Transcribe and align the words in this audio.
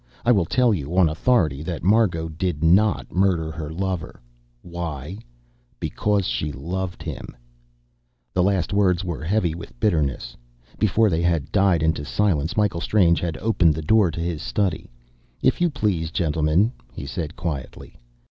I 0.25 0.31
will 0.31 0.45
tell 0.47 0.73
you, 0.73 0.97
on 0.97 1.09
authority, 1.09 1.61
that 1.61 1.83
Margot 1.83 2.27
did 2.27 2.63
not 2.63 3.13
murder 3.13 3.51
her 3.51 3.69
lover. 3.71 4.19
Why? 4.63 5.19
Because 5.79 6.25
she 6.27 6.51
loved 6.51 7.03
him!" 7.03 7.37
The 8.33 8.41
last 8.41 8.73
words 8.73 9.03
were 9.05 9.23
heavy 9.23 9.53
with 9.53 9.79
bitterness. 9.79 10.35
Before 10.79 11.11
they 11.11 11.21
had 11.21 11.51
died 11.51 11.83
into 11.83 12.03
silence, 12.03 12.57
Michael 12.57 12.81
Strange 12.81 13.19
had 13.19 13.37
opened 13.37 13.75
the 13.75 13.83
door 13.83 14.07
of 14.07 14.15
his 14.15 14.41
study. 14.41 14.89
"If 15.43 15.61
you 15.61 15.69
please, 15.69 16.09
gentlemen," 16.09 16.71
he 16.91 17.05
said 17.05 17.35
quietly. 17.35 17.95